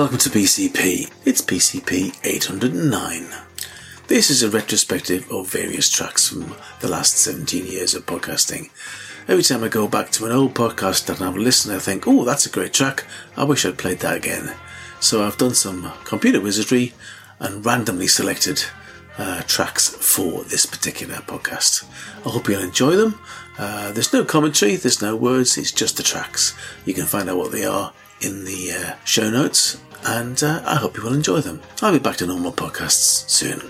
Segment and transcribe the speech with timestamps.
[0.00, 1.12] And welcome to PCP.
[1.26, 3.28] It's PCP 809.
[4.06, 8.70] This is a retrospective of various tracks from the last 17 years of podcasting.
[9.28, 11.80] Every time I go back to an old podcast that I have a listen, I
[11.80, 13.04] think, oh, that's a great track.
[13.36, 14.54] I wish I'd played that again.
[15.00, 16.94] So I've done some computer wizardry
[17.38, 18.64] and randomly selected
[19.18, 21.84] uh, tracks for this particular podcast.
[22.24, 23.20] I hope you'll enjoy them.
[23.58, 26.56] Uh, there's no commentary, there's no words, it's just the tracks.
[26.86, 30.75] You can find out what they are in the uh, show notes, and uh, I
[30.75, 31.61] hope you will enjoy them.
[31.81, 33.61] I'll be back to normal podcasts soon.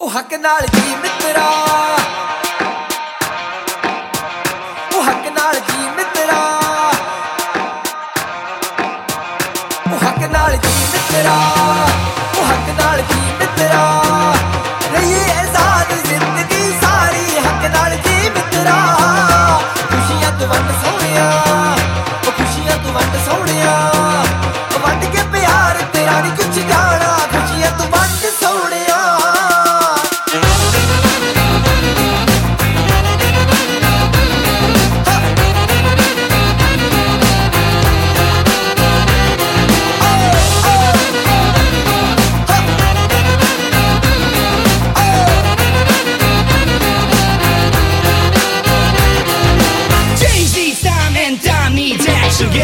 [0.00, 1.46] ਉਹ ਹੱਕ ਨਾਲ ਜੀ ਮਿੱਤਰਾ
[4.94, 6.38] ਉਹ ਹੱਕ ਨਾਲ ਜੀ ਮਿੱਤਰਾ
[9.92, 11.36] ਉਹ ਹੱਕ ਨਾਲ ਜੀ ਮਿੱਤਰਾ
[12.38, 13.84] ਉਹ ਹੱਕ ਨਾਲ ਜੀ ਮਿੱਤਰਾ
[14.94, 18.78] ਰਹੀਏ ਆਜ਼ਾਦ ਜ਼ਿੰਦਗੀ ਸਾਰੀ ਹੱਕ ਨਾਲ ਜੀ ਮਿੱਤਰਾ
[19.90, 21.43] ਖੁਸ਼ੀਆਂ ਤੋਂ ਵੰਡ ਸੋਹਣਿਆ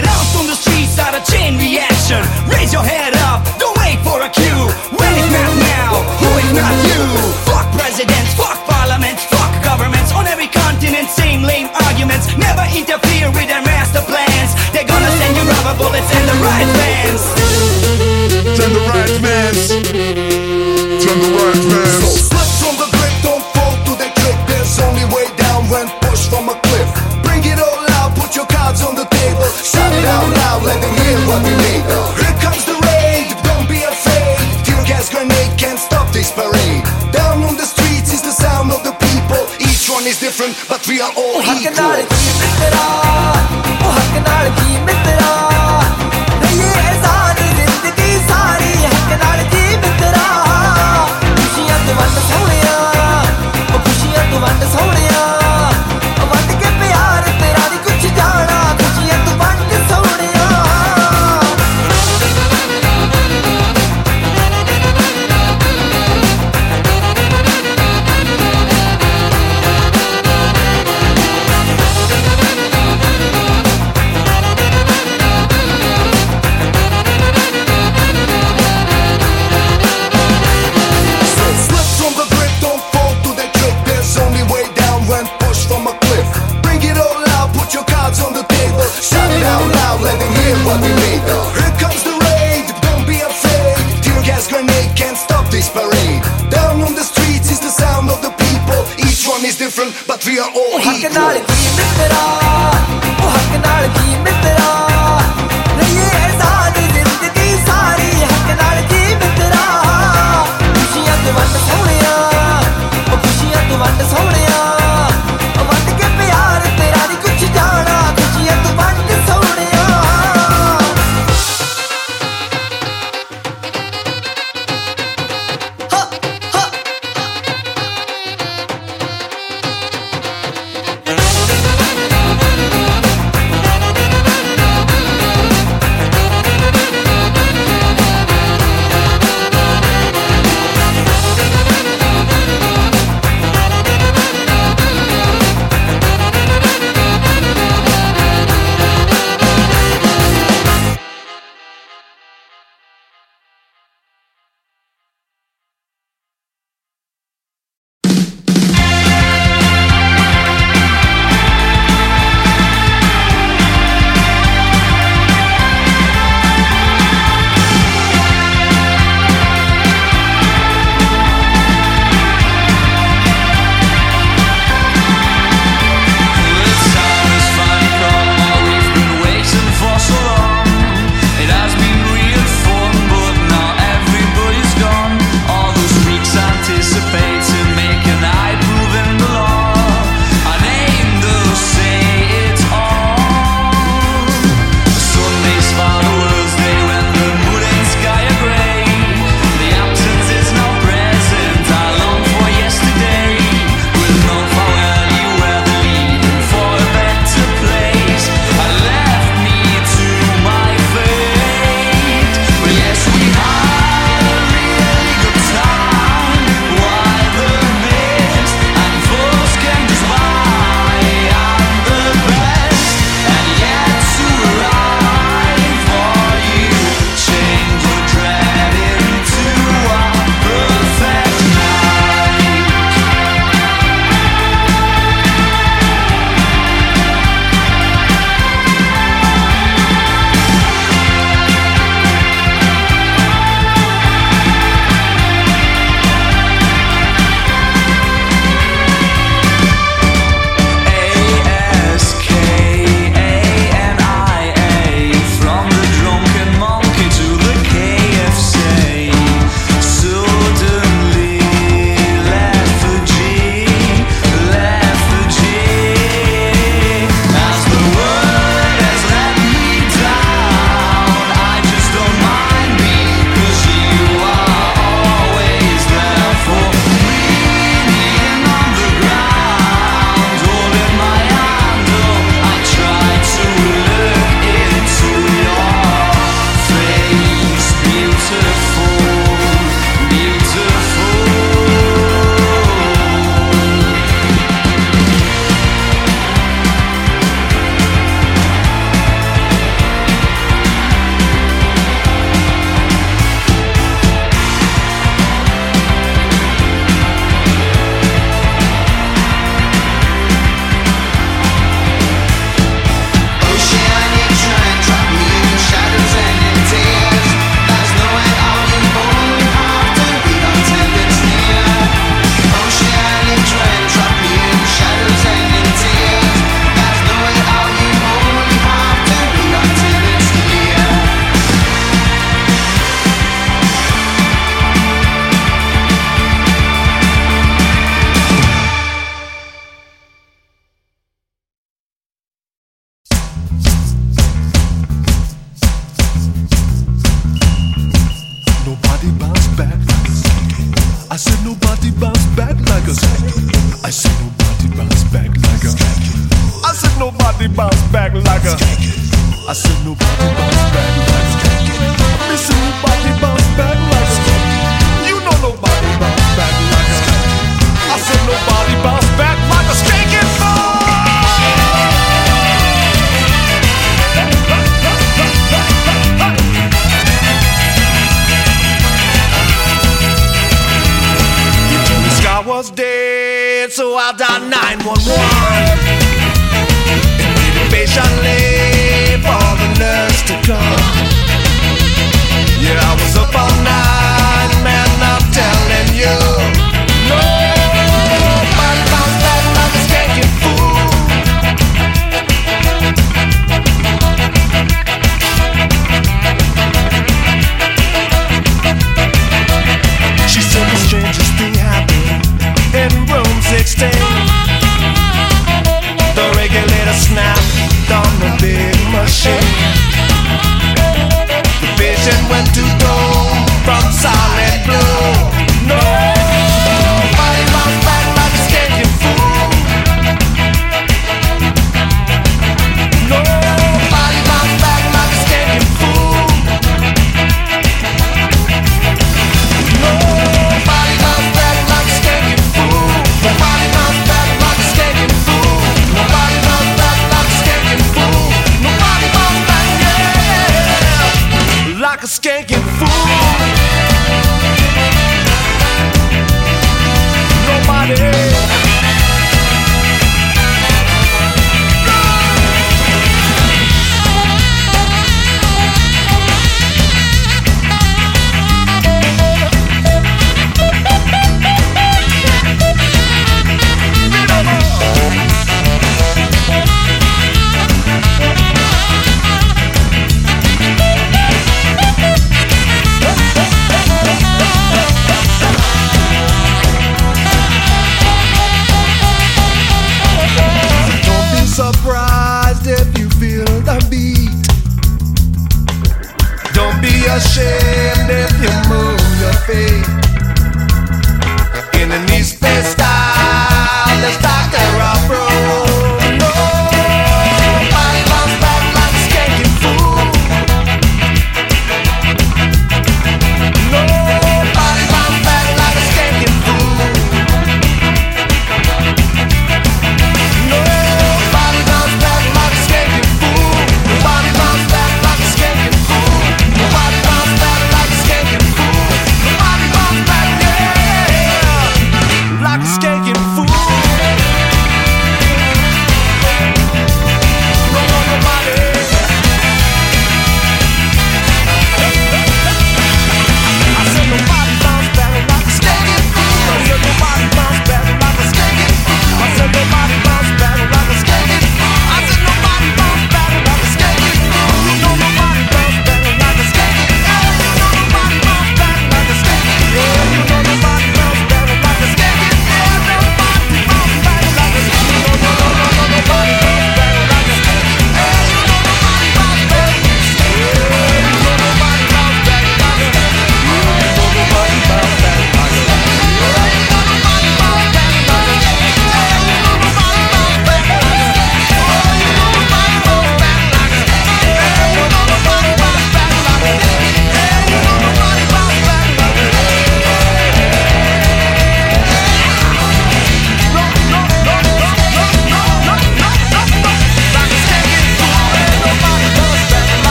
[0.00, 2.24] Get out on the streets, start a chain reaction.
[2.48, 4.64] Raise your head up, don't wait for a cue.
[4.96, 7.04] When it's not now, who is not you?
[7.44, 11.10] Fuck presidents, fuck parliaments, fuck governments on every continent.
[11.10, 12.32] Same lame arguments.
[12.38, 14.56] Never interfere with their master plans.
[14.72, 17.39] They're gonna send you rubber bullets and the right fans.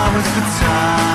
[0.00, 1.09] now is the time.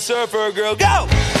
[0.00, 0.76] Surfer girl.
[0.76, 1.37] Go!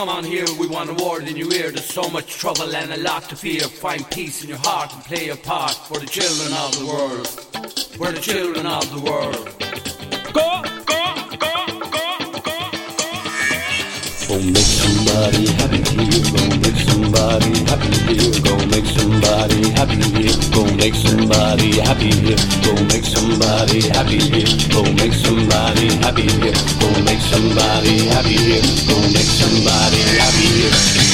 [0.00, 1.70] Come on here, we want a word in your ear.
[1.70, 3.60] There's so much trouble and a lot to fear.
[3.60, 7.98] Find peace in your heart and play your part for the children of the world.
[7.98, 10.32] We're the children of the world.
[10.32, 10.69] Go,
[14.30, 16.22] Go make somebody happy here.
[16.30, 18.30] Go make somebody happy here.
[18.46, 20.36] Go make somebody happy here.
[20.54, 22.38] Go make somebody happy here.
[22.62, 24.46] Go make somebody happy here.
[24.70, 26.54] Go make somebody happy here.
[26.78, 28.62] Go make somebody happy here.
[28.86, 31.09] Go make somebody happy here.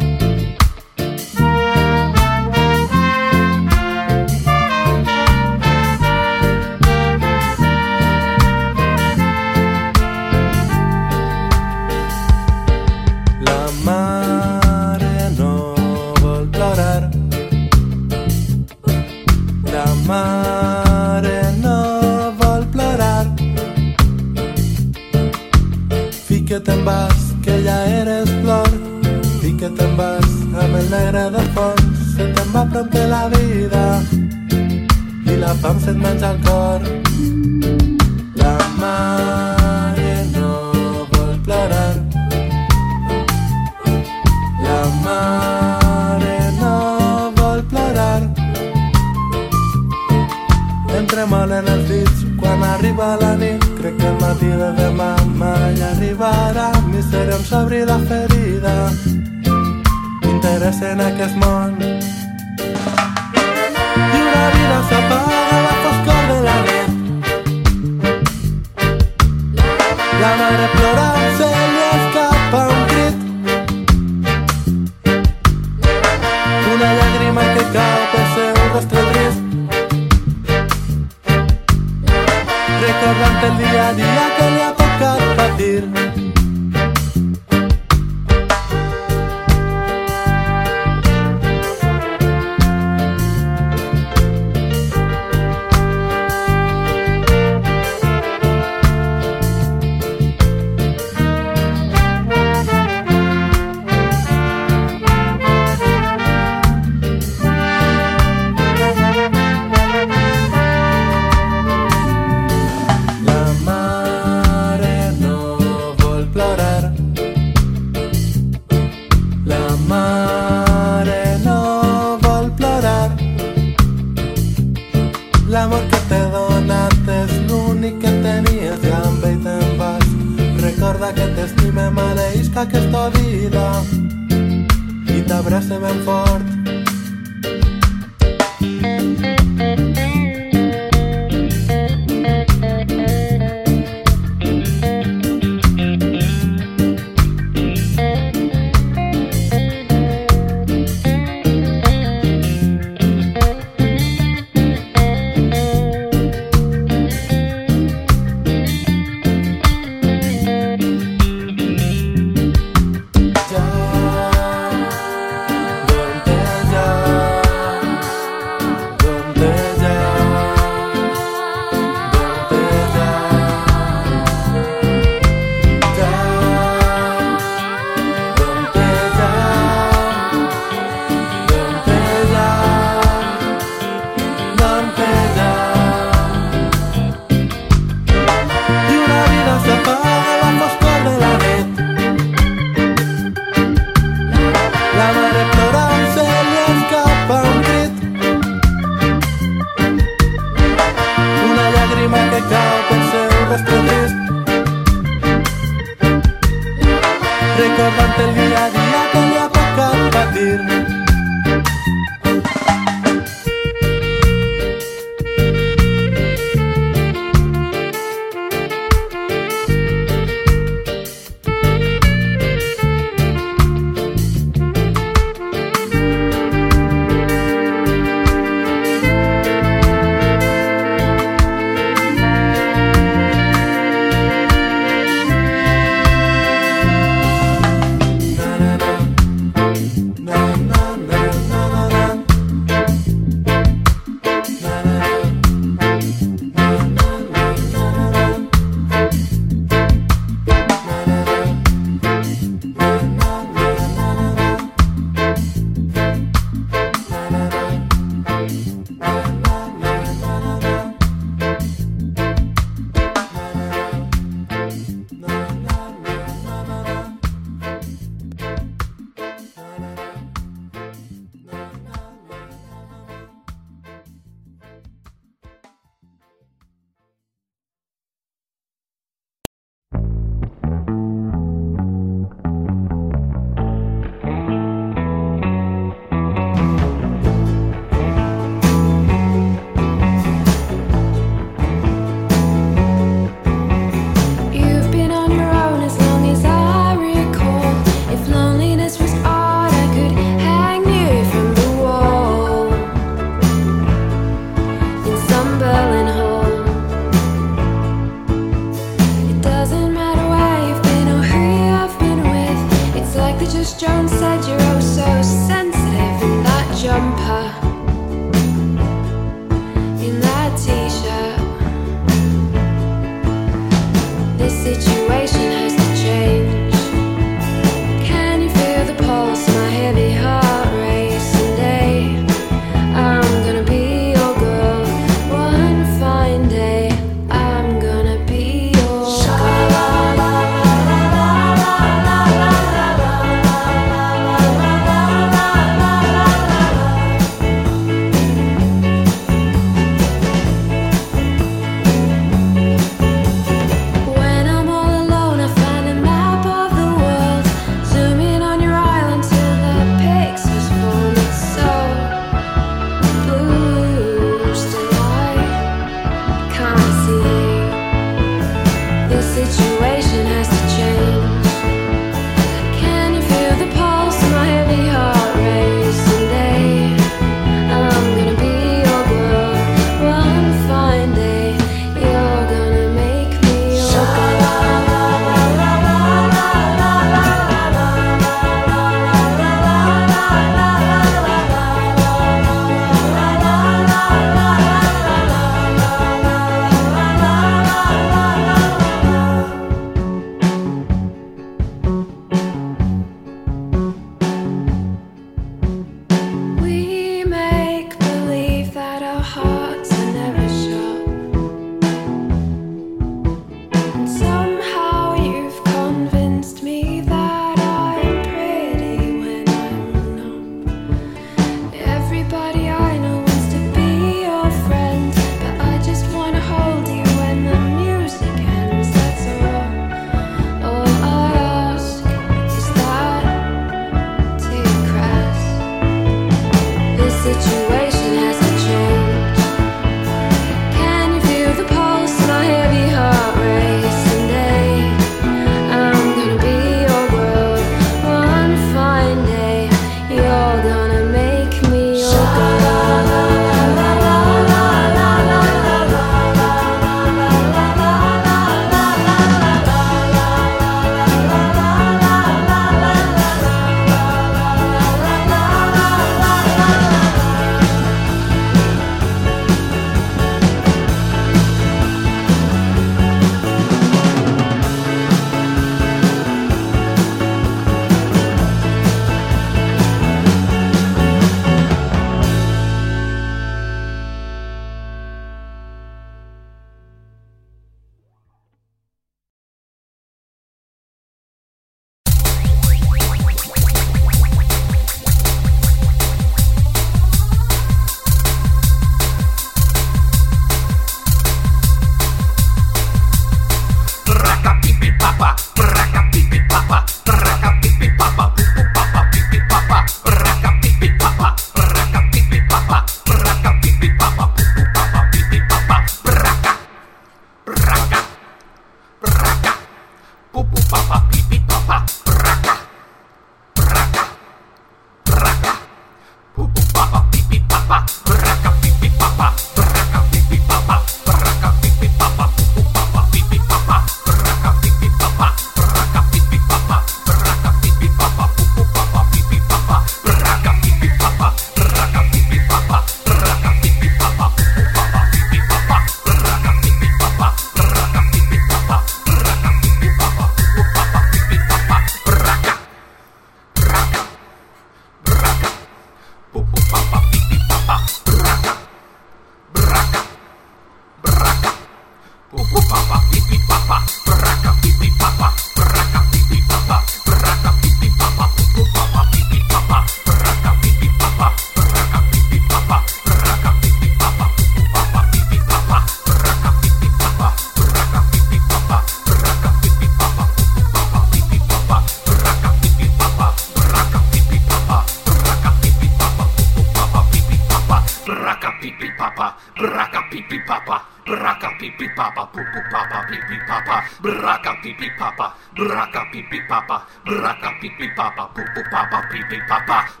[598.91, 600.00] Papi, pipi, papá.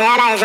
[0.00, 0.40] horas.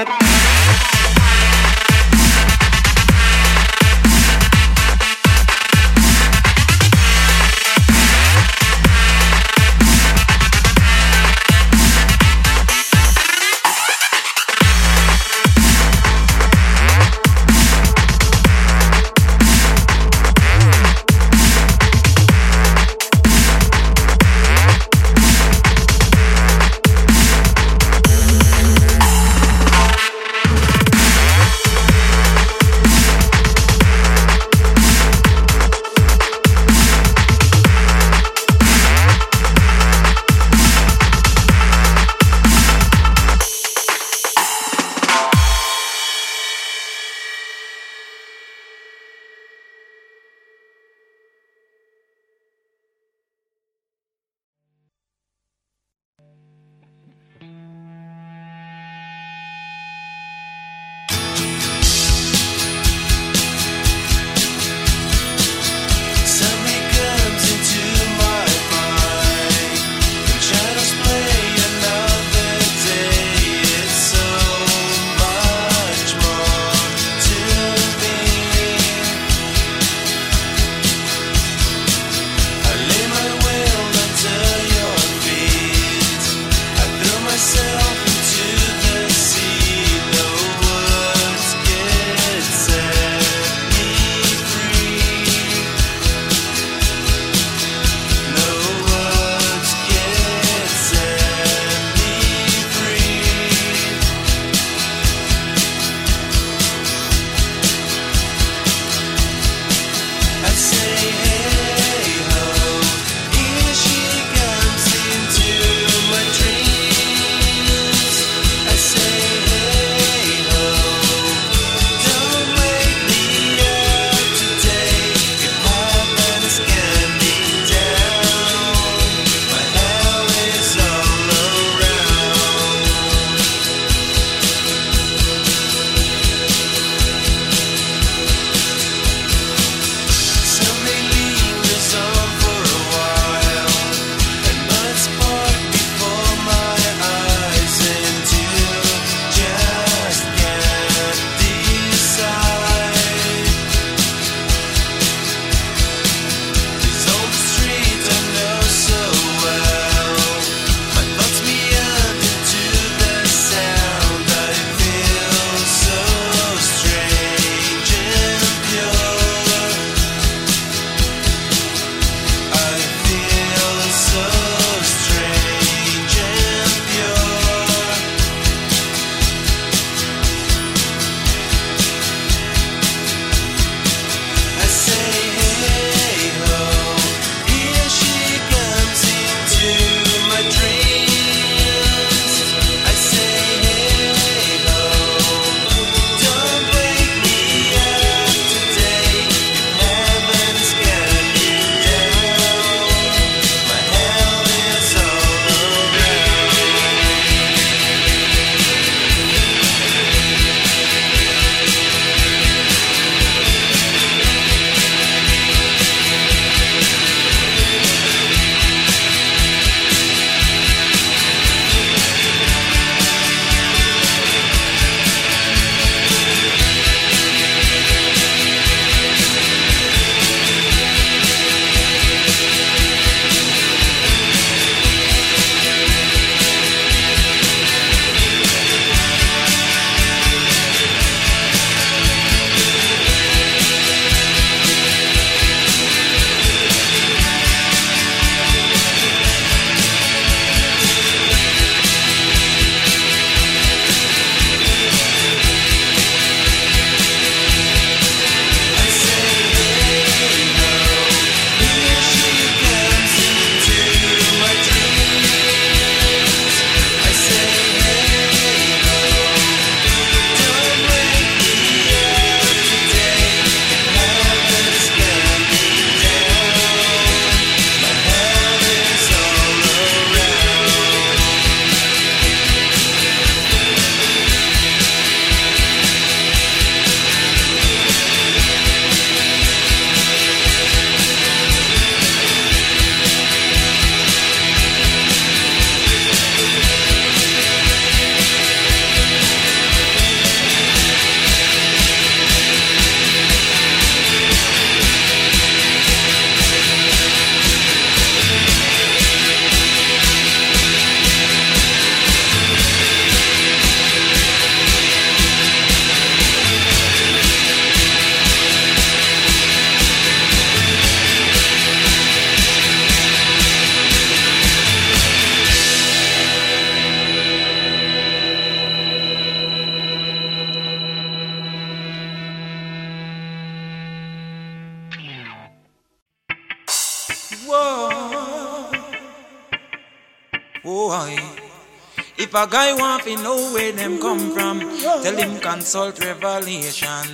[342.43, 347.07] A guy want to know where them come from, tell him consult revelation.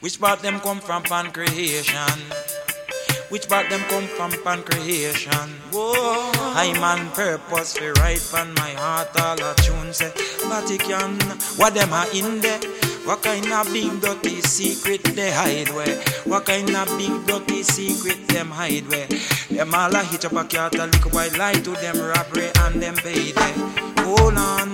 [0.00, 2.18] Which part them come from pan creation?
[3.28, 5.48] Which part them come from pan creation?
[5.72, 10.10] Whoa, I'm on purpose for right from my heart all a tune say
[10.48, 11.20] Vatican.
[11.58, 12.60] What them are in there?
[13.04, 16.00] What kind of big dirty secret they hide where?
[16.24, 19.08] What kind of big dirty secret them hide where?
[19.50, 22.82] Them all a hitch up a cat a little white lie to them robbery and
[22.82, 23.84] them there.
[24.16, 24.70] Hold on.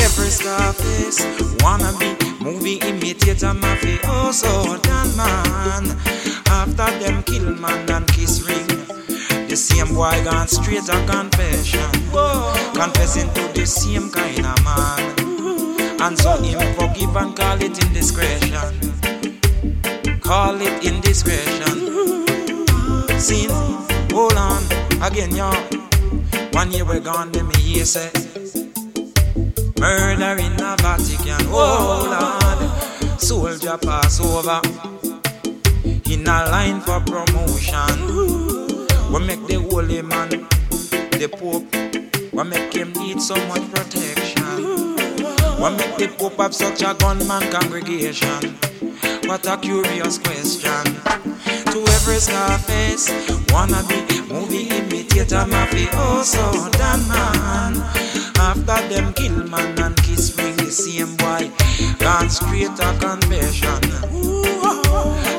[0.00, 1.20] Every Scarface
[1.62, 5.84] wanna be movie imitator mafia oh so done man.
[6.46, 8.66] After them kill man and kiss ring
[9.48, 11.90] The same boy gone straight to confession.
[12.74, 16.00] Confessing to the same kind of man.
[16.00, 18.72] And so him forgive and call it indiscretion.
[20.20, 21.76] Call it indiscretion.
[23.20, 23.50] Sin,
[24.10, 24.62] hold on,
[25.02, 25.81] again y'all
[26.52, 28.10] One year we're gone, them hear say
[29.80, 33.20] Murder in the Vatican, oh Lord.
[33.20, 34.60] Soldier pass over
[36.10, 37.96] in a line for promotion.
[39.12, 41.74] We make the holy man, the Pope,
[42.32, 44.56] we make him need so much protection.
[45.56, 48.58] We make the Pope have such a gunman congregation.
[49.24, 50.84] What a curious question.
[51.72, 53.08] To every Scarface,
[53.50, 57.80] wanna be movie imitator, mafia, oh so done man.
[58.36, 61.50] After them kill man and kiss ring the same boy.
[61.98, 63.80] Gone straight to confession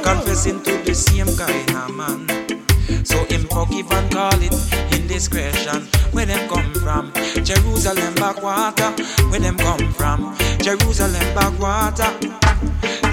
[0.01, 3.05] Confessing to the same kind of man.
[3.05, 4.53] So him forgive and call it
[4.91, 5.83] indiscretion.
[6.13, 7.13] Where them come from?
[7.43, 8.89] Jerusalem backwater.
[9.29, 10.35] Where them come from?
[10.57, 12.09] Jerusalem backwater.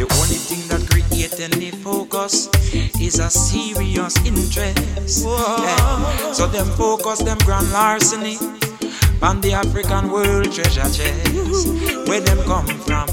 [0.00, 0.69] The only thing
[1.48, 2.48] create focus
[3.00, 6.32] Is a serious interest Yeah.
[6.32, 8.36] So them focus them grand larceny
[9.22, 12.08] on the African world treasure chest.
[12.08, 13.06] Where them come from?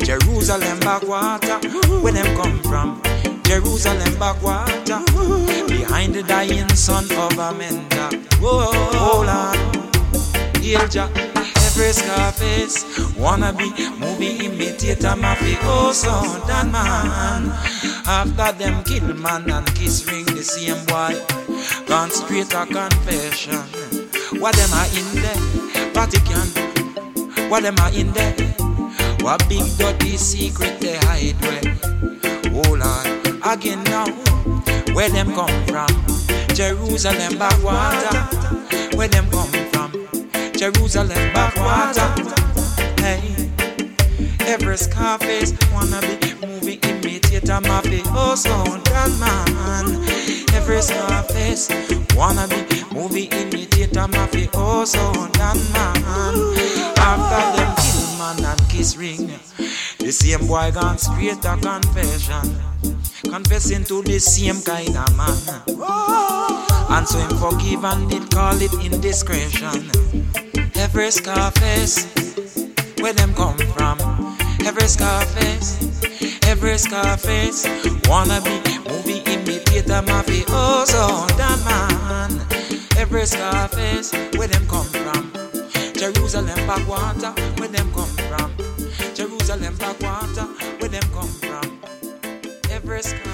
[0.00, 1.58] Jerusalem backwater.
[2.00, 3.02] Where them come from?
[3.44, 5.04] Jerusalem backwater.
[5.68, 8.08] Behind the dying son of Amenda.
[8.40, 9.82] Whoa, hold on.
[11.82, 13.68] Every Scarface wanna be
[13.98, 16.10] movie imitator mafia oh so
[16.46, 17.50] that man
[18.06, 21.18] after them kill man and kiss ring the same boy
[21.88, 23.82] gone straight to confession
[24.40, 25.92] what them are in there?
[25.92, 26.48] Vatican.
[27.48, 28.32] What them are in there?
[29.20, 31.62] What big dirty secret they hide where?
[32.64, 34.06] Oh Lord, again now,
[34.94, 35.88] where them come from?
[36.54, 38.18] Jerusalem backwater.
[38.96, 39.71] Where them come from?
[40.62, 42.06] Jerusalem backwater.
[43.02, 43.50] Hey,
[44.46, 48.02] every Scarface wanna be movie imitator mafia.
[48.14, 50.04] Oh, so done man.
[50.54, 51.68] Every Scarface
[52.14, 54.48] wanna be movie imitator mafia.
[54.54, 55.00] Oh, so
[55.32, 56.34] done man.
[56.96, 59.32] After them kill man and kiss ring,
[59.98, 62.56] the same boy gone straight to confession.
[63.28, 65.36] Confessing to the same kind of man.
[66.90, 69.90] And so him forgive and did call it indiscretion.
[70.74, 72.06] Every Scarface,
[73.00, 73.98] where them come from?
[74.64, 75.78] Every Scarface,
[76.46, 77.66] every Scarface,
[78.08, 80.44] wanna be movie imitator mafia.
[80.48, 81.26] Oh,
[81.64, 82.30] man.
[82.96, 85.32] Every Scarface, where them come from?
[85.94, 88.52] Jerusalem backwater, where them come from?
[89.14, 90.46] Jerusalem backwater,
[90.78, 91.41] where them come from?
[92.84, 93.31] Every